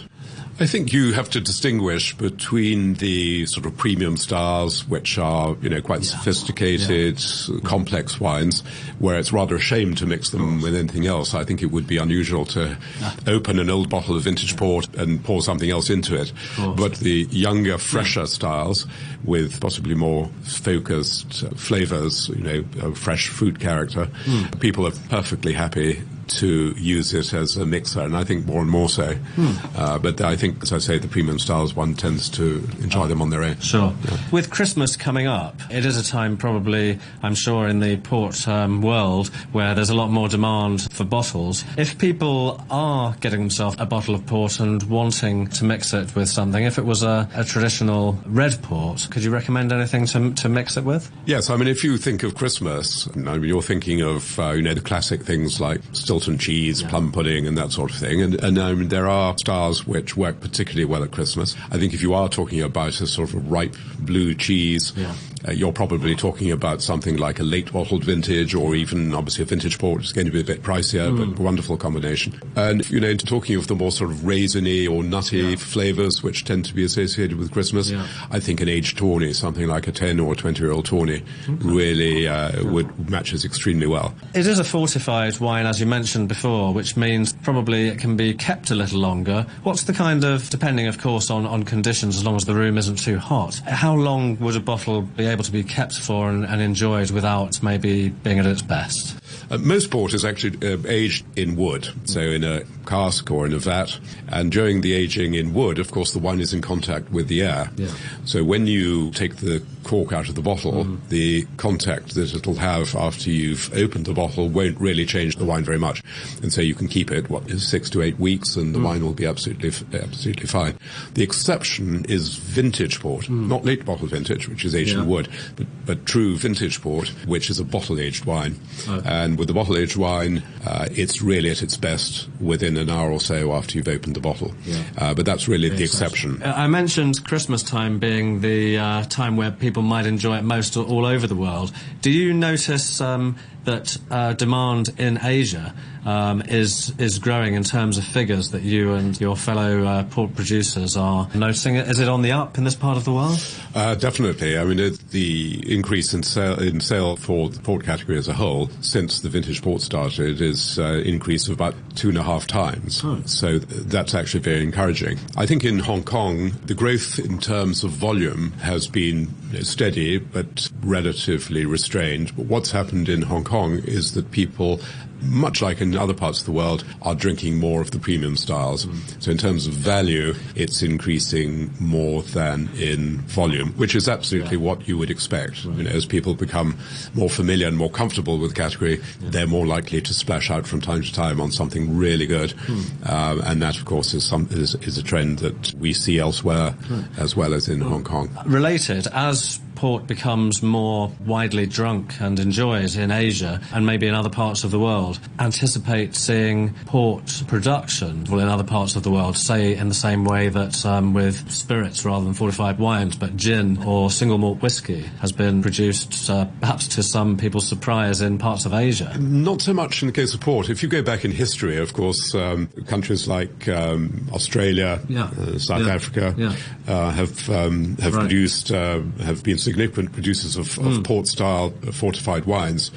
I 0.62 0.68
think 0.68 0.94
you 0.94 1.14
have 1.14 1.28
to 1.32 1.42
distinguish 1.42 2.16
between 2.16 2.94
the 2.94 3.48
sort 3.48 3.66
of 3.66 3.76
premium 3.78 4.16
styles, 4.16 4.88
which 4.88 5.18
are, 5.18 5.58
you 5.60 5.70
know, 5.70 5.82
quite 5.82 6.02
yeah. 6.02 6.12
sophisticated, 6.12 7.20
yeah. 7.20 7.60
complex 7.62 8.20
wines, 8.20 8.62
where 9.00 9.18
it's 9.18 9.34
rather 9.34 9.56
a 9.56 9.60
shame 9.60 9.96
to 9.96 10.06
mix 10.06 10.30
them 10.30 10.62
with 10.62 10.76
anything 10.76 11.08
else. 11.08 11.34
I 11.34 11.46
think 11.46 11.64
it 11.64 11.72
would 11.72 11.88
be 11.88 11.98
unusual 11.98 12.46
to 12.46 12.78
open 13.26 13.58
an 13.58 13.72
old 13.72 13.90
bottle 13.90 14.16
of 14.16 14.22
vintage 14.22 14.56
port 14.56 14.88
and 14.96 15.24
pour 15.24 15.42
something 15.42 15.72
else 15.72 15.90
into 15.90 16.14
it. 16.14 16.32
But 16.78 16.98
the 16.98 17.28
younger, 17.32 17.80
fresher 17.80 18.28
styles 18.28 18.86
with 19.24 19.60
possibly 19.60 19.96
more 19.96 20.30
focused 20.44 21.44
flavors, 21.58 22.30
you 22.30 22.44
know, 22.44 22.64
a 22.84 22.94
fresh 22.94 23.30
fruit 23.30 23.60
character, 23.60 24.12
mm. 24.26 24.60
people 24.60 24.86
are 24.86 24.94
perfectly 25.10 25.54
happy 25.54 26.04
to 26.38 26.74
use 26.78 27.14
it 27.14 27.34
as 27.34 27.58
a 27.58 27.66
mixer, 27.66 28.02
and 28.02 28.16
I 28.16 28.24
think 28.24 28.46
more 28.46 28.62
and 28.62 28.70
more 28.70 28.90
so. 28.90 29.14
Hmm. 29.14 29.52
Uh, 29.76 30.00
but 30.00 30.22
I 30.22 30.36
think, 30.36 30.64
as 30.64 30.72
I 30.74 30.78
say, 30.78 30.98
the 30.98 31.08
premium 31.08 31.40
styles, 31.40 31.76
one 31.76 31.94
tends 31.94 32.30
to 32.30 32.68
enjoy 32.80 33.08
them 33.08 33.22
on 33.22 33.30
their 33.30 33.44
own. 33.44 33.60
Sure. 33.60 33.94
Yeah. 34.06 34.18
With 34.32 34.50
Christmas 34.50 34.96
coming 34.96 35.28
up, 35.28 35.60
it 35.70 35.86
is 35.86 35.98
a 35.98 36.04
time 36.04 36.38
probably, 36.38 37.00
I'm 37.22 37.36
sure, 37.36 37.68
in 37.68 37.80
the 37.80 37.98
port 37.98 38.48
um, 38.48 38.82
world 38.82 39.28
where 39.52 39.76
there's 39.76 39.90
a 39.90 39.96
lot 39.96 40.10
more 40.10 40.30
demand 40.30 40.92
for 40.92 41.04
bottles. 41.04 41.66
If 41.78 41.98
people 41.98 42.64
are 42.70 43.16
getting 43.20 43.40
themselves 43.40 43.76
a 43.80 43.86
bottle 43.86 44.16
of 44.16 44.26
port 44.26 44.60
and 44.60 44.82
wanting 44.84 45.48
to 45.48 45.66
mix 45.66 45.94
it 45.94 46.16
with 46.16 46.30
something, 46.30 46.64
if 46.64 46.78
it 46.78 46.86
was 46.86 47.04
a, 47.04 47.30
a 47.36 47.44
traditional 47.44 48.18
red 48.26 48.62
port, 48.62 49.08
could 49.12 49.24
you 49.24 49.32
recommend 49.32 49.72
anything 49.72 50.06
to, 50.08 50.32
to 50.34 50.50
mix 50.50 50.78
it 50.78 50.84
with? 50.84 51.12
Yes, 51.26 51.50
I 51.50 51.58
mean, 51.58 51.68
if 51.68 51.84
you 51.84 51.98
think 51.98 52.24
of 52.24 52.36
Christmas, 52.36 53.10
I 53.16 53.38
mean, 53.38 53.44
you're 53.44 53.62
thinking 53.62 54.02
of, 54.02 54.40
uh, 54.40 54.52
you 54.52 54.62
know, 54.62 54.74
the 54.74 54.82
classic 54.82 55.24
things 55.24 55.60
like 55.60 55.82
still 55.92 56.21
Stilton 56.22 56.38
cheese, 56.38 56.82
yeah. 56.82 56.90
plum 56.90 57.12
pudding, 57.12 57.48
and 57.48 57.58
that 57.58 57.72
sort 57.72 57.92
of 57.92 57.98
thing. 57.98 58.22
And, 58.22 58.36
and 58.44 58.58
um, 58.60 58.90
there 58.90 59.10
are 59.10 59.36
styles 59.40 59.88
which 59.88 60.16
work 60.16 60.40
particularly 60.40 60.86
well 60.86 61.04
at 61.04 61.12
Christmas. 61.12 61.56
I 61.72 61.80
think 61.80 61.94
if 61.96 62.04
you 62.04 62.14
are 62.14 62.30
talking 62.30 62.62
about 62.62 63.02
a 63.02 63.08
sort 63.08 63.34
of 63.34 63.52
ripe 63.52 63.76
blue 64.00 64.36
cheese, 64.36 64.94
yeah. 64.96 65.16
Uh, 65.48 65.52
you're 65.52 65.74
probably 65.74 66.16
talking 66.16 66.52
about 66.52 66.82
something 66.82 67.18
like 67.18 67.40
a 67.40 67.44
late 67.44 67.72
bottled 67.72 68.04
vintage 68.04 68.54
or 68.54 68.76
even 68.76 69.14
obviously 69.14 69.44
a 69.44 69.46
vintage 69.46 69.80
port. 69.80 70.02
It's 70.02 70.12
going 70.12 70.28
to 70.28 70.34
be 70.34 70.42
a 70.42 70.44
bit 70.44 70.62
pricier, 70.62 71.12
mm. 71.12 71.36
but 71.36 71.40
wonderful 71.40 71.78
combination. 71.78 72.40
And, 72.56 72.88
you 72.90 73.00
know, 73.00 73.16
talking 73.16 73.56
of 73.56 73.68
the 73.68 73.76
more 73.76 73.92
sort 73.92 74.12
of 74.12 74.18
raisiny 74.18 74.90
or 74.90 75.04
nutty 75.04 75.38
yeah. 75.38 75.56
flavors, 75.56 76.24
which 76.24 76.46
tend 76.46 76.66
to 76.66 76.74
be 76.74 76.84
associated 76.84 77.38
with 77.38 77.52
Christmas, 77.52 77.90
yeah. 77.90 78.08
I 78.30 78.40
think 78.40 78.62
an 78.62 78.70
aged 78.70 78.98
tawny, 78.98 79.34
something 79.34 79.68
like 79.68 79.88
a 79.88 79.92
10 79.92 80.20
or 80.20 80.36
20 80.36 80.62
year 80.62 80.72
old 80.72 80.86
tawny, 80.86 81.24
okay. 81.44 81.54
really 81.60 82.28
uh, 82.28 82.64
would 82.66 83.10
matches 83.10 83.46
extremely 83.46 83.88
well. 83.88 84.14
It 84.34 84.48
is 84.48 84.60
a 84.60 84.64
fortified 84.64 85.40
wine, 85.40 85.66
as 85.66 85.80
you 85.80 85.86
mentioned 85.86 86.28
before, 86.28 86.74
which 86.74 86.96
means 86.96 87.34
probably 87.34 87.88
it 87.88 88.00
can 88.00 88.16
be 88.16 88.34
kept 88.34 88.72
a 88.72 88.76
little 88.76 89.00
longer. 89.00 89.46
What's 89.64 89.84
the 89.84 89.94
kind 89.94 90.24
of, 90.24 90.50
depending 90.50 90.88
of 90.88 91.00
course 91.00 91.30
on, 91.30 91.46
on 91.46 91.64
conditions, 91.64 92.18
as 92.18 92.26
long 92.26 92.36
as 92.36 92.46
the 92.46 92.56
room 92.56 92.78
isn't 92.78 92.98
too 92.98 93.18
hot, 93.18 93.56
how 93.66 93.96
long 93.96 94.40
would 94.40 94.56
a 94.56 94.60
bottle 94.60 95.02
be 95.02 95.26
able 95.32 95.44
to 95.44 95.52
be 95.52 95.64
kept 95.64 95.98
for 95.98 96.30
and, 96.30 96.46
and 96.46 96.62
enjoyed 96.62 97.12
without 97.12 97.62
maybe 97.64 98.10
being 98.10 98.40
at 98.40 98.46
its 98.46 98.62
best? 98.62 99.18
Uh, 99.50 99.58
most 99.58 99.92
port 99.92 100.14
is 100.14 100.24
actually 100.24 100.58
uh, 100.66 100.78
aged 100.88 101.26
in 101.36 101.56
wood, 101.56 101.90
so 102.06 102.20
in 102.20 102.44
a 102.44 102.62
cask 102.86 103.30
or 103.32 103.46
in 103.46 103.54
a 103.54 103.60
vat. 103.60 104.00
And 104.30 104.52
during 104.52 104.82
the 104.82 104.94
aging 104.94 105.34
in 105.34 105.54
wood, 105.54 105.80
of 105.80 105.92
course, 105.92 106.14
the 106.14 106.20
wine 106.20 106.40
is 106.40 106.54
in 106.54 106.62
contact 106.62 107.12
with 107.12 107.28
the 107.28 107.42
air. 107.42 107.70
Yeah. 107.76 107.90
So 108.26 108.44
when 108.44 108.68
you 108.68 109.12
take 109.12 109.38
the 109.38 109.64
cork 109.92 110.14
out 110.14 110.30
of 110.30 110.36
the 110.36 110.42
bottle, 110.42 110.86
mm. 110.86 110.98
the 111.10 111.46
contact 111.58 112.16
that 112.16 112.34
it'll 112.34 112.56
have 112.56 112.96
after 112.96 113.30
you've 113.30 113.70
opened 113.74 114.06
the 114.06 114.14
bottle 114.14 114.48
won't 114.48 114.80
really 114.80 115.06
change 115.06 115.36
the 115.36 115.44
wine 115.44 115.66
very 115.66 115.78
much. 115.78 116.02
And 116.42 116.54
so 116.54 116.62
you 116.62 116.74
can 116.74 116.88
keep 116.88 117.12
it, 117.12 117.30
what, 117.30 117.50
six 117.60 117.90
to 117.90 118.02
eight 118.02 118.18
weeks 118.18 118.56
and 118.56 118.74
the 118.74 118.80
mm. 118.80 118.86
wine 118.86 119.04
will 119.04 119.14
be 119.14 119.26
absolutely, 119.26 119.68
absolutely 120.00 120.48
fine. 120.48 120.80
The 121.14 121.24
exception 121.24 122.06
is 122.06 122.36
vintage 122.36 123.02
port, 123.02 123.26
mm. 123.26 123.50
not 123.50 123.66
late 123.66 123.84
bottle 123.84 124.08
vintage, 124.08 124.48
which 124.48 124.64
is 124.64 124.74
aged 124.74 124.94
yeah. 124.94 125.02
in 125.02 125.10
wood, 125.10 125.28
but, 125.58 125.68
but 125.86 126.06
true 126.06 126.38
vintage 126.38 126.82
port, 126.82 127.10
which 127.28 127.50
is 127.50 127.60
a 127.60 127.66
bottle 127.66 128.00
aged 128.00 128.24
wine. 128.24 128.56
Okay. 128.88 129.06
And 129.06 129.38
with 129.38 129.50
the 129.50 129.54
bottle 129.54 129.76
aged 129.76 129.98
wine, 129.98 130.42
uh, 130.66 130.88
it's 130.90 131.22
really 131.22 131.50
at 131.50 131.62
its 131.62 131.76
best 131.76 132.30
within 132.40 132.78
an 132.78 132.90
hour 132.90 133.12
or 133.12 133.20
so 133.20 133.52
after 133.52 133.78
you've 133.78 133.90
opened 133.90 134.16
the 134.16 134.22
bottle. 134.22 134.54
Yeah. 134.64 134.84
Uh, 134.98 135.14
but 135.14 135.26
that's 135.26 135.50
really 135.50 135.68
the 135.68 135.84
exception. 135.84 136.42
I 136.44 136.68
mentioned 136.68 137.26
Christmas 137.26 137.62
time 137.62 138.00
being 138.00 138.40
the 138.40 138.78
uh, 138.78 139.04
time 139.10 139.36
where 139.36 139.52
people 139.52 139.81
might 139.82 140.06
enjoy 140.06 140.38
it 140.38 140.44
most 140.44 140.78
all 140.78 141.06
over 141.06 141.28
the 141.28 141.36
world. 141.36 141.72
Do 142.02 142.12
you 142.12 142.34
notice 142.34 143.02
um, 143.02 143.38
that 143.66 143.98
uh, 144.10 144.34
demand 144.34 144.90
in 144.98 145.20
Asia 145.22 145.74
um, 146.06 146.42
is 146.42 146.94
is 146.98 147.20
growing 147.20 147.54
in 147.54 147.64
terms 147.64 147.98
of 147.98 148.04
figures 148.04 148.52
that 148.52 148.64
you 148.64 148.94
and 148.94 149.20
your 149.22 149.36
fellow 149.36 149.86
uh, 149.86 150.04
port 150.06 150.36
producers 150.36 150.98
are 150.98 151.30
noticing. 151.36 151.76
Is 151.76 152.00
it 152.00 152.08
on 152.08 152.22
the 152.22 152.32
up 152.32 152.58
in 152.58 152.64
this 152.64 152.76
part 152.76 152.98
of 152.98 153.06
the 153.06 153.14
world? 153.14 153.40
Uh, 153.76 153.96
definitely. 153.96 154.58
I 154.58 154.64
mean, 154.64 154.80
it, 154.80 155.00
the 155.12 155.64
increase 155.72 156.14
in 156.14 156.24
sale 156.24 156.60
in 156.60 156.82
sale 156.82 157.16
for 157.16 157.50
the 157.50 157.60
port 157.60 157.86
category 157.86 158.18
as 158.18 158.28
a 158.28 158.34
whole 158.34 158.70
since 158.82 159.22
the 159.22 159.30
vintage 159.30 159.62
port 159.62 159.82
started 159.82 160.42
is 160.42 160.80
uh, 160.80 161.02
increase 161.06 161.48
of 161.48 161.54
about 161.54 161.76
two 161.96 162.10
and 162.10 162.18
a 162.18 162.24
half 162.24 162.48
times. 162.48 163.02
Oh. 163.04 163.22
So 163.26 163.60
that's 163.60 164.16
actually 164.16 164.42
very 164.42 164.64
encouraging. 164.64 165.20
I 165.38 165.46
think 165.46 165.64
in 165.64 165.80
Hong 165.80 166.04
Kong 166.04 166.52
the 166.66 166.74
growth 166.74 167.20
in 167.20 167.38
terms 167.38 167.84
of 167.84 167.92
volume 167.92 168.54
has 168.54 168.88
been 168.88 169.30
steady 169.62 170.18
but 170.18 170.70
relatively 170.82 171.66
restrained. 171.66 172.36
But 172.36 172.46
what's 172.46 172.72
happened 172.72 173.08
in 173.08 173.24
Hong 173.24 173.44
Kong 173.44 173.51
is 173.86 174.14
that 174.14 174.32
people 174.32 174.80
much 175.22 175.62
like 175.62 175.82
in 175.82 175.96
other 175.96 176.14
parts 176.14 176.40
of 176.40 176.46
the 176.46 176.52
world, 176.52 176.84
are 177.02 177.16
drinking 177.16 177.60
more 177.60 177.82
of 177.82 177.92
the 177.92 178.00
premium 178.00 178.36
styles. 178.36 178.86
Mm. 178.86 179.24
So 179.24 179.32
in 179.32 179.38
terms 179.38 179.68
of 179.68 179.74
value, 179.74 180.34
it's 180.56 180.82
increasing 180.82 181.72
more 181.80 182.24
than 182.24 182.70
in 182.78 183.18
volume, 183.22 183.74
which 183.74 183.96
is 183.96 184.08
absolutely 184.08 184.58
yeah. 184.58 184.64
what 184.64 184.88
you 184.88 184.98
would 184.98 185.10
expect. 185.10 185.66
Right. 185.66 185.78
You 185.78 185.84
know, 185.84 185.92
as 185.92 186.06
people 186.06 186.34
become 186.34 186.78
more 187.14 187.30
familiar 187.30 187.68
and 187.68 187.78
more 187.78 187.90
comfortable 187.90 188.38
with 188.38 188.54
the 188.54 188.62
category, 188.62 188.98
yeah. 188.98 189.30
they're 189.30 189.48
more 189.48 189.66
likely 189.66 190.02
to 190.02 190.14
splash 190.14 190.50
out 190.50 190.66
from 190.66 190.82
time 190.82 191.02
to 191.02 191.14
time 191.14 191.40
on 191.40 191.52
something 191.52 191.98
really 191.98 192.26
good. 192.26 192.52
Mm. 192.52 193.10
Um, 193.10 193.42
and 193.42 193.62
that, 193.62 193.78
of 193.78 193.86
course, 193.86 194.14
is, 194.14 194.26
some, 194.26 194.48
is, 194.52 194.76
is, 194.76 194.98
a 194.98 195.04
trend 195.04 195.40
that 195.40 195.74
we 195.76 195.94
see 195.94 196.20
elsewhere 196.20 196.76
right. 196.90 197.06
as 197.18 197.36
well 197.36 197.54
as 197.54 197.68
in 197.68 197.82
Hong 197.82 198.04
Kong. 198.04 198.30
Related, 198.46 199.08
as 199.14 199.60
port 199.76 200.08
becomes 200.08 200.62
more 200.62 201.12
widely 201.26 201.66
drunk 201.66 202.20
and 202.20 202.40
enjoyed 202.40 202.96
in 202.96 203.12
Asia 203.12 203.62
and 203.74 203.86
maybe 203.86 204.08
in 204.08 204.14
other 204.14 204.30
parts 204.30 204.64
of 204.64 204.72
the 204.72 204.80
world, 204.80 205.20
anticipate 205.40 206.16
seeing 206.16 206.74
port 206.86 207.44
production, 207.48 208.26
well, 208.30 208.40
in 208.40 208.48
other 208.48 208.64
parts 208.64 208.96
of 208.96 209.04
the 209.04 209.12
world, 209.12 209.38
say 209.38 209.76
in 209.76 209.88
the 209.88 209.94
same 209.94 210.24
way 210.24 210.50
that 210.50 210.86
um, 210.86 211.14
with 211.14 211.50
spirits 211.52 212.06
rather 212.06 212.26
than 212.26 212.34
fortified 212.34 212.80
wines, 212.80 213.16
but 213.16 213.36
gin 213.36 213.82
or 213.84 214.10
single 214.10 214.38
malt 214.38 214.62
whiskey 214.62 215.02
has 215.20 215.32
been 215.32 215.62
produced, 215.62 216.30
uh, 216.30 216.46
perhaps 216.60 216.88
to 216.88 217.04
some 217.04 217.38
people's 217.38 217.68
surprise, 217.68 218.22
in 218.22 218.38
parts 218.38 218.66
of 218.66 218.74
Asia? 218.74 219.16
Not 219.20 219.62
so 219.62 219.74
much 219.74 220.02
in 220.02 220.08
the 220.08 220.14
case 220.14 220.34
of 220.34 220.42
port. 220.42 220.70
If 220.70 220.84
you 220.84 220.90
go 220.90 221.02
back 221.02 221.26
in 221.26 221.32
history, 221.32 221.78
of 221.78 221.94
course, 221.94 222.34
um, 222.36 222.68
countries 222.88 223.28
like 223.28 223.68
um, 223.68 224.28
Australia, 224.34 225.00
yeah. 225.08 225.26
uh, 225.26 225.58
South 225.58 225.86
yeah. 225.86 225.94
Africa 225.94 226.36
yeah. 226.38 226.56
Uh, 226.88 227.12
have 227.12 227.50
um, 227.50 227.98
have 227.98 228.14
right. 228.14 228.22
produced 228.22 228.72
uh, 228.72 229.02
have 229.24 229.44
been 229.44 229.58
significant 229.62 230.12
producers 230.14 230.56
of, 230.58 230.78
of 230.80 230.86
mm. 230.86 231.04
port-style 231.04 231.72
fortified 231.92 232.46
wines. 232.46 232.92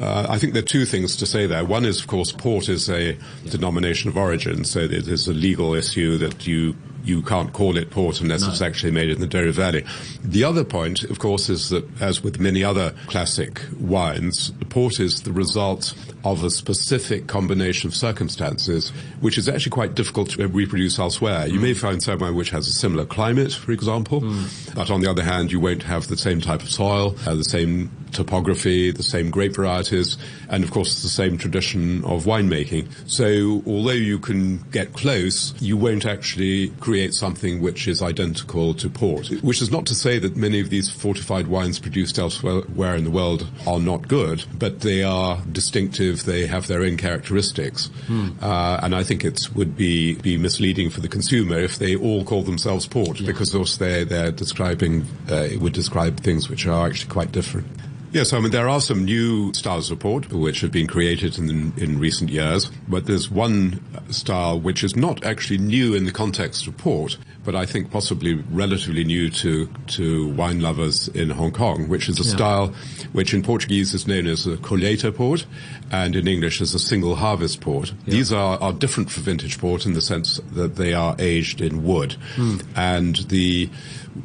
Uh, 0.00 0.26
I 0.28 0.38
think 0.38 0.52
there 0.52 0.62
are 0.62 0.66
two 0.66 0.84
things 0.84 1.16
to 1.16 1.26
say 1.26 1.46
there. 1.46 1.64
One 1.64 1.84
is, 1.84 2.00
of 2.00 2.06
course, 2.06 2.30
port 2.30 2.68
is 2.68 2.90
a 2.90 3.16
denomination 3.48 4.10
of 4.10 4.16
origin, 4.16 4.64
so 4.64 4.80
it 4.80 4.92
is 4.92 5.26
a 5.26 5.32
legal 5.32 5.74
issue 5.74 6.18
that 6.18 6.46
you 6.46 6.76
you 7.06 7.22
can't 7.22 7.52
call 7.52 7.76
it 7.76 7.88
port 7.90 8.20
unless 8.20 8.42
no. 8.42 8.48
it's 8.48 8.60
actually 8.60 8.90
made 8.90 9.08
in 9.08 9.20
the 9.20 9.28
Douro 9.28 9.52
Valley. 9.52 9.84
The 10.24 10.42
other 10.42 10.64
point, 10.64 11.04
of 11.04 11.20
course, 11.20 11.48
is 11.48 11.68
that 11.68 11.84
as 12.02 12.22
with 12.22 12.40
many 12.40 12.64
other 12.64 12.94
classic 13.06 13.62
wines, 13.78 14.52
port 14.76 15.00
is 15.00 15.22
the 15.22 15.32
result 15.32 15.94
of 16.22 16.44
a 16.44 16.50
specific 16.50 17.26
combination 17.26 17.88
of 17.88 17.94
circumstances, 17.94 18.90
which 19.20 19.38
is 19.38 19.48
actually 19.48 19.70
quite 19.70 19.94
difficult 19.94 20.28
to 20.28 20.46
reproduce 20.48 20.98
elsewhere. 20.98 21.46
You 21.46 21.58
may 21.58 21.72
find 21.72 22.02
somewhere 22.02 22.34
which 22.34 22.50
has 22.50 22.68
a 22.68 22.72
similar 22.72 23.06
climate, 23.06 23.54
for 23.54 23.72
example, 23.72 24.20
mm. 24.20 24.74
but 24.74 24.90
on 24.90 25.00
the 25.00 25.08
other 25.08 25.22
hand, 25.22 25.50
you 25.50 25.60
won't 25.60 25.84
have 25.84 26.08
the 26.08 26.16
same 26.18 26.42
type 26.42 26.60
of 26.60 26.68
soil, 26.68 27.16
uh, 27.26 27.34
the 27.34 27.44
same 27.44 27.90
topography, 28.12 28.90
the 28.90 29.02
same 29.02 29.30
grape 29.30 29.54
varieties, 29.54 30.18
and 30.48 30.64
of 30.64 30.70
course 30.70 31.02
the 31.02 31.08
same 31.08 31.38
tradition 31.38 32.04
of 32.04 32.24
winemaking. 32.24 32.86
So 33.06 33.62
although 33.66 33.92
you 33.92 34.18
can 34.18 34.58
get 34.72 34.92
close, 34.92 35.54
you 35.60 35.76
won't 35.76 36.06
actually 36.06 36.68
create 36.80 37.14
something 37.14 37.62
which 37.62 37.86
is 37.86 38.02
identical 38.02 38.74
to 38.74 38.90
port. 38.90 39.28
Which 39.42 39.62
is 39.62 39.70
not 39.70 39.86
to 39.86 39.94
say 39.94 40.18
that 40.18 40.36
many 40.36 40.60
of 40.60 40.70
these 40.70 40.90
fortified 40.90 41.46
wines 41.46 41.78
produced 41.78 42.18
elsewhere 42.18 42.96
in 42.96 43.04
the 43.04 43.10
world 43.10 43.46
are 43.66 43.80
not 43.80 44.08
good, 44.08 44.44
but 44.58 44.65
they 44.68 45.02
are 45.02 45.42
distinctive. 45.50 46.24
They 46.24 46.46
have 46.46 46.66
their 46.66 46.82
own 46.82 46.96
characteristics, 46.96 47.86
hmm. 48.06 48.30
uh, 48.40 48.80
and 48.82 48.94
I 48.94 49.02
think 49.02 49.24
it 49.24 49.48
would 49.54 49.76
be 49.76 50.14
be 50.16 50.36
misleading 50.36 50.90
for 50.90 51.00
the 51.00 51.08
consumer 51.08 51.58
if 51.58 51.78
they 51.78 51.96
all 51.96 52.24
call 52.24 52.42
themselves 52.42 52.86
port, 52.86 53.20
yeah. 53.20 53.26
because 53.26 53.54
of 53.54 53.58
course 53.58 53.76
they're 53.76 54.04
they're 54.04 54.32
describing 54.32 55.06
uh, 55.30 55.36
it 55.36 55.60
would 55.60 55.72
describe 55.72 56.20
things 56.20 56.48
which 56.48 56.66
are 56.66 56.86
actually 56.86 57.10
quite 57.10 57.32
different. 57.32 57.66
Yes, 58.12 58.32
I 58.32 58.40
mean, 58.40 58.50
there 58.50 58.68
are 58.68 58.80
some 58.80 59.04
new 59.04 59.52
styles 59.52 59.90
of 59.90 59.98
port 59.98 60.32
which 60.32 60.60
have 60.60 60.72
been 60.72 60.86
created 60.86 61.36
in, 61.36 61.74
in 61.76 61.98
recent 61.98 62.30
years, 62.30 62.70
but 62.88 63.04
there's 63.04 63.30
one 63.30 63.84
style 64.10 64.58
which 64.58 64.82
is 64.84 64.96
not 64.96 65.24
actually 65.24 65.58
new 65.58 65.94
in 65.94 66.06
the 66.06 66.12
context 66.12 66.66
of 66.66 66.78
port, 66.78 67.18
but 67.46 67.54
I 67.54 67.64
think 67.64 67.90
possibly 67.92 68.34
relatively 68.50 69.04
new 69.04 69.30
to, 69.30 69.68
to 69.86 70.28
wine 70.32 70.60
lovers 70.60 71.08
in 71.08 71.30
Hong 71.30 71.52
Kong, 71.52 71.88
which 71.88 72.08
is 72.08 72.20
a 72.20 72.24
yeah. 72.24 72.36
style 72.36 72.66
which 73.12 73.32
in 73.32 73.42
Portuguese 73.42 73.94
is 73.94 74.06
known 74.06 74.26
as 74.26 74.46
a 74.46 74.56
colheita 74.56 75.14
port 75.14 75.46
and 75.92 76.16
in 76.16 76.26
English 76.26 76.60
as 76.60 76.74
a 76.74 76.78
single 76.78 77.14
harvest 77.14 77.60
port. 77.60 77.92
Yeah. 78.04 78.14
These 78.14 78.32
are, 78.32 78.58
are 78.60 78.72
different 78.72 79.10
from 79.10 79.22
vintage 79.22 79.58
port 79.58 79.86
in 79.86 79.94
the 79.94 80.00
sense 80.02 80.40
that 80.52 80.74
they 80.74 80.92
are 80.92 81.14
aged 81.20 81.60
in 81.60 81.84
wood. 81.84 82.16
Mm. 82.34 82.66
And 82.74 83.16
the 83.28 83.70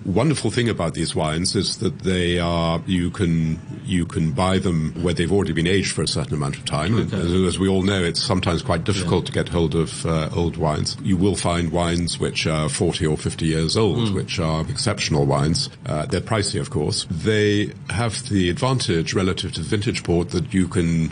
wonderful 0.05 0.51
thing 0.51 0.69
about 0.69 0.93
these 0.93 1.15
wines 1.15 1.55
is 1.55 1.77
that 1.77 1.99
they 1.99 2.39
are 2.39 2.81
you 2.85 3.09
can 3.09 3.59
you 3.85 4.05
can 4.05 4.31
buy 4.31 4.57
them 4.57 4.93
where 5.03 5.13
they've 5.13 5.31
already 5.31 5.53
been 5.53 5.67
aged 5.67 5.93
for 5.93 6.01
a 6.01 6.07
certain 6.07 6.33
amount 6.33 6.55
of 6.57 6.65
time. 6.65 6.95
Okay. 6.95 7.17
As, 7.17 7.33
as, 7.33 7.59
we 7.59 7.67
all 7.67 7.81
know, 7.81 8.03
it's 8.03 8.21
sometimes 8.21 8.61
quite 8.61 8.83
difficult 8.83 9.23
yeah. 9.23 9.27
to 9.27 9.31
get 9.31 9.49
hold 9.49 9.75
of 9.75 10.05
uh, 10.05 10.29
old 10.35 10.57
wines. 10.57 10.97
You 11.01 11.17
will 11.17 11.35
find 11.35 11.71
wines 11.71 12.19
which 12.19 12.47
are 12.47 12.69
40 12.69 13.05
or 13.11 13.17
50 13.17 13.45
years 13.45 13.77
old, 13.77 14.09
mm. 14.09 14.13
which 14.15 14.39
are 14.39 14.61
exceptional 14.69 15.25
wines. 15.25 15.69
Uh, 15.85 16.05
they're 16.05 16.21
pricey, 16.21 16.59
of 16.59 16.69
course. 16.69 17.05
They 17.09 17.73
have 17.89 18.27
the 18.29 18.49
advantage 18.49 19.13
relative 19.13 19.53
to 19.53 19.61
vintage 19.61 20.03
port 20.03 20.29
that 20.29 20.53
you 20.53 20.67
can 20.67 21.11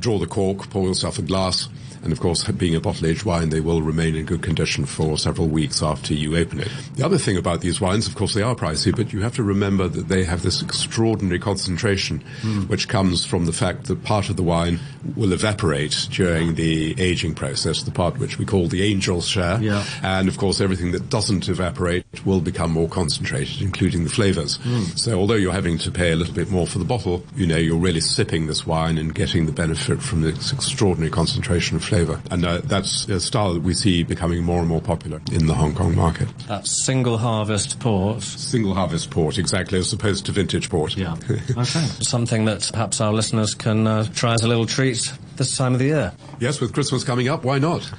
draw 0.00 0.18
the 0.18 0.26
cork, 0.26 0.70
pour 0.70 0.86
yourself 0.86 1.18
a 1.18 1.22
glass 1.22 1.68
and 2.02 2.12
of 2.12 2.20
course, 2.20 2.44
being 2.44 2.74
a 2.74 2.80
bottle 2.80 3.06
aged 3.06 3.24
wine, 3.24 3.50
they 3.50 3.60
will 3.60 3.82
remain 3.82 4.14
in 4.14 4.24
good 4.24 4.42
condition 4.42 4.84
for 4.84 5.18
several 5.18 5.48
weeks 5.48 5.82
after 5.82 6.14
you 6.14 6.36
open 6.36 6.60
it. 6.60 6.68
The 6.94 7.04
other 7.04 7.18
thing 7.18 7.36
about 7.36 7.60
these 7.60 7.80
wines, 7.80 8.06
of 8.06 8.14
course, 8.14 8.34
they 8.34 8.42
are 8.42 8.54
pricey, 8.54 8.94
but 8.94 9.12
you 9.12 9.20
have 9.22 9.34
to 9.34 9.42
remember 9.42 9.88
that 9.88 10.08
they 10.08 10.24
have 10.24 10.42
this 10.42 10.62
extraordinary 10.62 11.38
concentration, 11.38 12.22
mm. 12.40 12.68
which 12.68 12.88
comes 12.88 13.24
from 13.24 13.46
the 13.46 13.52
fact 13.52 13.84
that 13.84 14.04
part 14.04 14.30
of 14.30 14.36
the 14.36 14.42
wine 14.42 14.80
will 15.16 15.32
evaporate 15.32 16.08
during 16.10 16.54
the 16.54 16.94
aging 17.00 17.34
process, 17.34 17.82
the 17.82 17.90
part 17.90 18.18
which 18.18 18.38
we 18.38 18.44
call 18.44 18.68
the 18.68 18.90
angel's 18.90 19.26
share. 19.26 19.60
Yeah. 19.60 19.84
And 20.02 20.28
of 20.28 20.38
course, 20.38 20.60
everything 20.60 20.92
that 20.92 21.10
doesn't 21.10 21.48
evaporate 21.48 22.04
will 22.24 22.40
become 22.40 22.72
more 22.72 22.88
concentrated, 22.88 23.60
including 23.60 24.04
the 24.04 24.10
flavors. 24.10 24.58
Mm. 24.58 24.98
So 24.98 25.18
although 25.18 25.34
you're 25.34 25.52
having 25.52 25.78
to 25.78 25.90
pay 25.90 26.12
a 26.12 26.16
little 26.16 26.34
bit 26.34 26.50
more 26.50 26.66
for 26.66 26.78
the 26.78 26.84
bottle, 26.84 27.24
you 27.34 27.46
know, 27.46 27.56
you're 27.56 27.76
really 27.76 28.00
sipping 28.00 28.46
this 28.46 28.66
wine 28.66 28.98
and 28.98 29.14
getting 29.14 29.46
the 29.46 29.52
benefit 29.52 29.77
from 29.78 30.22
this 30.22 30.52
extraordinary 30.52 31.10
concentration 31.10 31.76
of 31.76 31.84
flavour. 31.84 32.20
And 32.30 32.44
uh, 32.44 32.60
that's 32.64 33.08
a 33.08 33.20
style 33.20 33.54
that 33.54 33.62
we 33.62 33.74
see 33.74 34.02
becoming 34.02 34.42
more 34.44 34.60
and 34.60 34.68
more 34.68 34.80
popular 34.80 35.20
in 35.32 35.46
the 35.46 35.54
Hong 35.54 35.74
Kong 35.74 35.94
market. 35.94 36.28
That's 36.46 36.84
single 36.84 37.18
harvest 37.18 37.80
port. 37.80 38.22
Single 38.22 38.74
harvest 38.74 39.10
port, 39.10 39.38
exactly, 39.38 39.78
as 39.78 39.92
opposed 39.92 40.26
to 40.26 40.32
vintage 40.32 40.68
port. 40.70 40.96
Yeah. 40.96 41.14
okay. 41.50 41.62
Something 41.64 42.44
that 42.46 42.70
perhaps 42.72 43.00
our 43.00 43.12
listeners 43.12 43.54
can 43.54 43.86
uh, 43.86 44.04
try 44.14 44.34
as 44.34 44.42
a 44.42 44.48
little 44.48 44.66
treat 44.66 45.12
this 45.36 45.56
time 45.56 45.72
of 45.72 45.78
the 45.78 45.86
year. 45.86 46.12
Yes, 46.40 46.60
with 46.60 46.72
Christmas 46.72 47.04
coming 47.04 47.28
up, 47.28 47.44
why 47.44 47.58
not? 47.58 47.90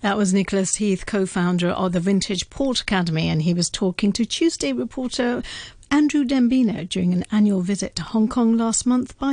That 0.00 0.18
was 0.18 0.34
Nicolas 0.34 0.74
Heath, 0.74 1.06
co 1.06 1.24
founder 1.24 1.70
of 1.70 1.92
the 1.92 2.00
Vintage 2.00 2.50
Port 2.50 2.82
Academy, 2.82 3.30
and 3.30 3.40
he 3.40 3.54
was 3.54 3.70
talking 3.70 4.12
to 4.12 4.24
Chewsday 4.24 4.76
reporter 4.76 5.42
Andrew 5.90 6.24
Dembina 6.24 6.84
during 6.84 7.12
an 7.12 7.24
annual 7.30 7.60
visit 7.60 7.94
to 7.96 8.02
Hong 8.02 8.28
Kong 8.28 8.56
last 8.56 8.84
month 8.84 9.16
by 9.16 9.28
the 9.28 9.32